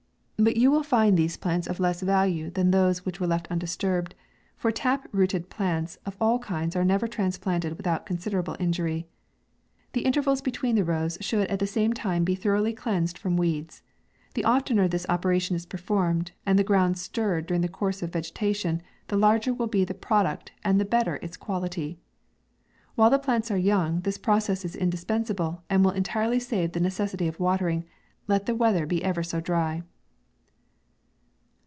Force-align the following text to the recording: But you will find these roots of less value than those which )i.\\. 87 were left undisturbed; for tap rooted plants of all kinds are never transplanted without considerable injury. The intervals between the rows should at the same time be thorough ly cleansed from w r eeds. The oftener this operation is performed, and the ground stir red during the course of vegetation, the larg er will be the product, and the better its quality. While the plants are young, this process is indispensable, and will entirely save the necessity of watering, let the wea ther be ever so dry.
But 0.43 0.57
you 0.57 0.71
will 0.71 0.81
find 0.81 1.15
these 1.19 1.37
roots 1.45 1.67
of 1.67 1.79
less 1.79 2.01
value 2.01 2.49
than 2.49 2.71
those 2.71 3.05
which 3.05 3.17
)i.\\. 3.21 3.25
87 3.25 3.27
were 3.27 3.35
left 3.35 3.51
undisturbed; 3.51 4.15
for 4.57 4.71
tap 4.71 5.07
rooted 5.11 5.51
plants 5.51 5.99
of 6.03 6.17
all 6.19 6.39
kinds 6.39 6.75
are 6.75 6.83
never 6.83 7.07
transplanted 7.07 7.77
without 7.77 8.07
considerable 8.07 8.55
injury. 8.59 9.05
The 9.93 10.01
intervals 10.01 10.41
between 10.41 10.73
the 10.75 10.83
rows 10.83 11.19
should 11.21 11.47
at 11.51 11.59
the 11.59 11.67
same 11.67 11.93
time 11.93 12.23
be 12.23 12.33
thorough 12.33 12.63
ly 12.63 12.71
cleansed 12.73 13.19
from 13.19 13.35
w 13.35 13.53
r 13.53 13.55
eeds. 13.61 13.83
The 14.33 14.43
oftener 14.43 14.87
this 14.87 15.05
operation 15.09 15.55
is 15.55 15.67
performed, 15.67 16.31
and 16.43 16.57
the 16.57 16.63
ground 16.63 16.97
stir 16.97 17.35
red 17.35 17.45
during 17.45 17.61
the 17.61 17.67
course 17.67 18.01
of 18.01 18.11
vegetation, 18.11 18.81
the 19.09 19.17
larg 19.17 19.47
er 19.47 19.53
will 19.53 19.67
be 19.67 19.85
the 19.85 19.93
product, 19.93 20.53
and 20.63 20.81
the 20.81 20.85
better 20.85 21.17
its 21.17 21.37
quality. 21.37 21.99
While 22.95 23.11
the 23.11 23.19
plants 23.19 23.51
are 23.51 23.57
young, 23.59 23.99
this 24.01 24.17
process 24.17 24.65
is 24.65 24.75
indispensable, 24.75 25.61
and 25.69 25.83
will 25.85 25.91
entirely 25.91 26.39
save 26.39 26.71
the 26.71 26.79
necessity 26.79 27.27
of 27.27 27.39
watering, 27.39 27.85
let 28.27 28.47
the 28.47 28.55
wea 28.55 28.73
ther 28.73 28.87
be 28.87 29.03
ever 29.03 29.21
so 29.21 29.39
dry. 29.39 29.83